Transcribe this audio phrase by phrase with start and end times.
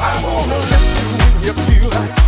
[0.00, 1.08] I wanna let you
[1.46, 2.27] you feel like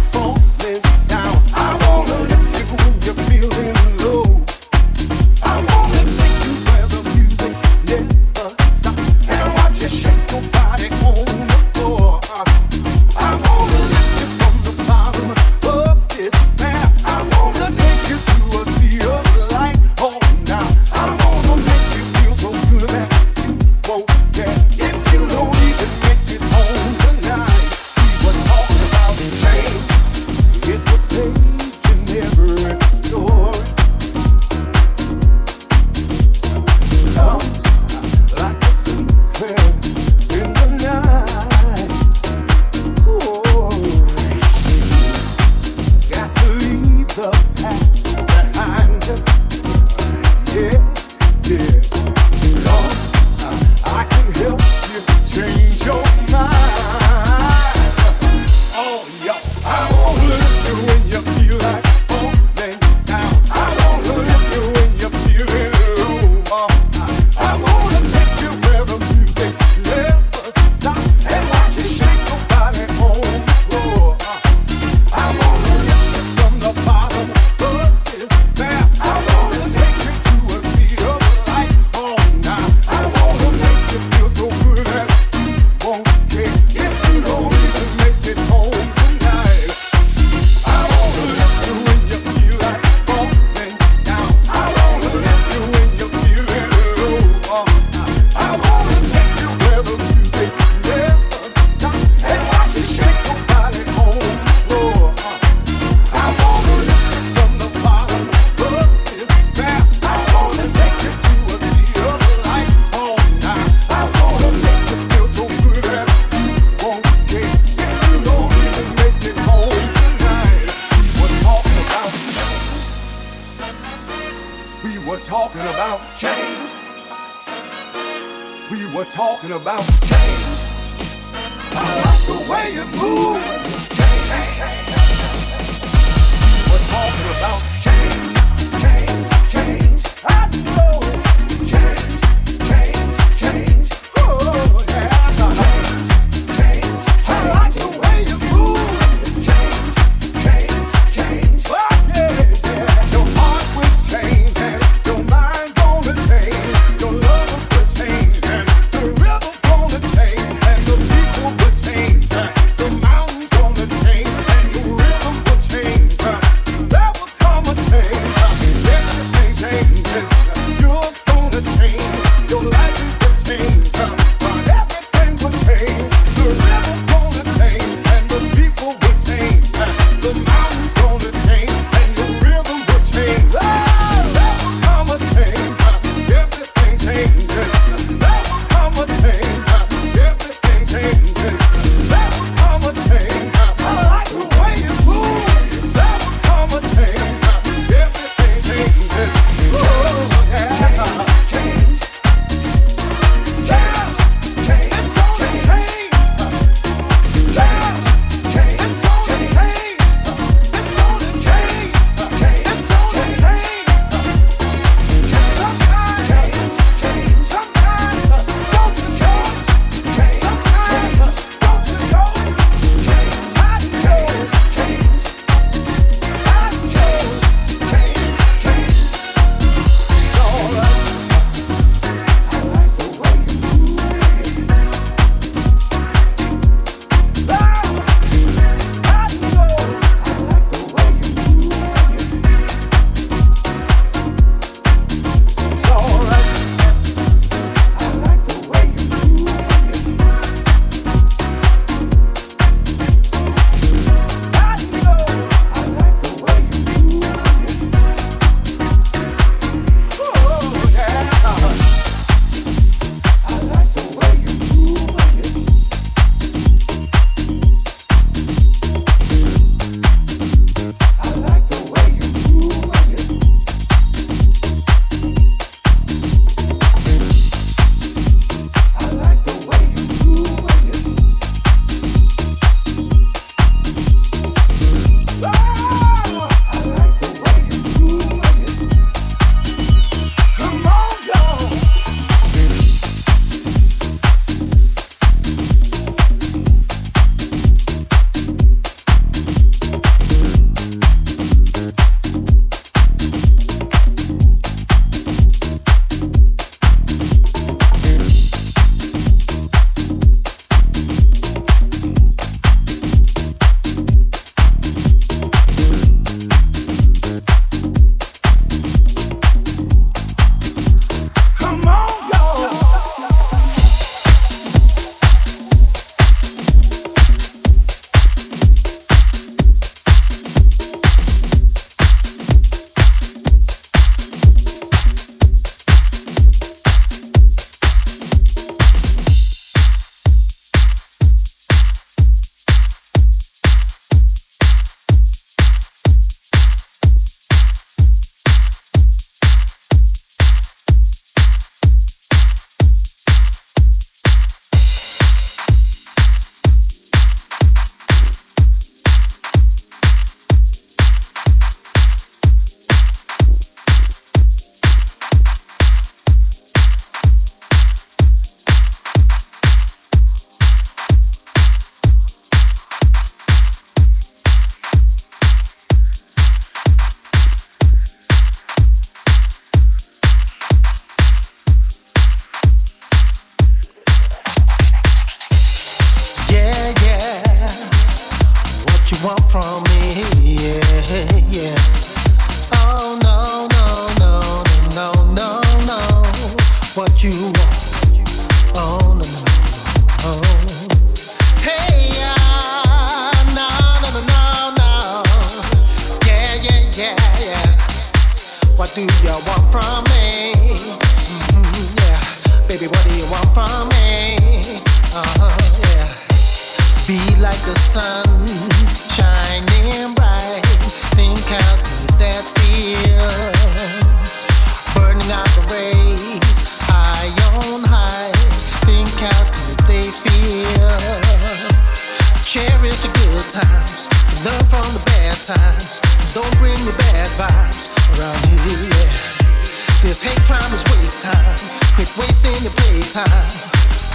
[440.21, 441.57] Cause hate crime is waste time.
[441.95, 443.49] Quit wasting your playtime.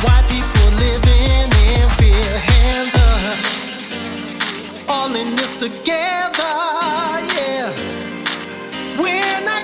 [0.03, 2.38] Why people living in fear?
[2.51, 3.38] Hands up.
[4.88, 6.43] All in this together,
[7.34, 7.74] yeah.
[8.99, 9.56] We're not.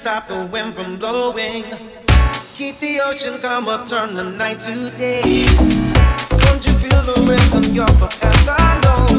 [0.00, 1.62] stop the wind from blowing.
[2.54, 5.44] Keep the ocean calm or turn the night to day.
[6.42, 7.64] Don't you feel the rhythm?
[7.74, 9.09] You're forever alone.